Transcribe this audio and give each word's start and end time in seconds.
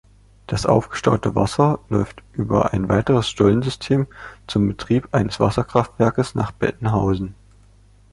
Das 0.47 0.65
aufgestaute 0.65 1.35
Wasser 1.35 1.77
läuft 1.89 2.23
über 2.33 2.73
ein 2.73 2.89
weiteres 2.89 3.29
Stollensystem 3.29 4.07
zum 4.47 4.67
Betrieb 4.67 5.09
eines 5.11 5.39
Wasserkraftwerkes 5.39 6.33
nach 6.33 6.51
Bettenhausen. 6.51 7.35